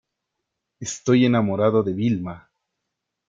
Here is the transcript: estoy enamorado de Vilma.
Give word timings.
estoy 0.79 1.25
enamorado 1.27 1.83
de 1.83 1.93
Vilma. 1.93 2.49